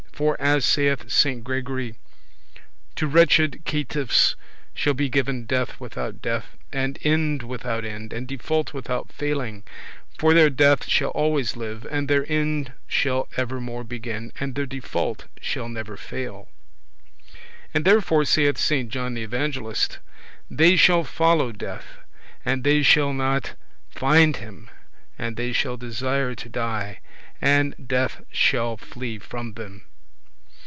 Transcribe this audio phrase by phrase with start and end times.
[0.13, 1.95] For, as saith Saint Gregory,
[2.97, 4.35] "To wretched caitiffs
[4.71, 9.63] shall be given death without death, and end without end, and default without failing;
[10.19, 15.25] for their death shall always live, and their end shall evermore begin, and their default
[15.41, 16.49] shall never fail."
[17.73, 19.97] And therefore saith Saint John the Evangelist,
[20.51, 21.97] "They shall follow death,
[22.45, 23.55] and they shall not
[23.89, 24.69] find him,
[25.17, 26.99] and they shall desire to die,
[27.41, 29.85] and death shall flee from them."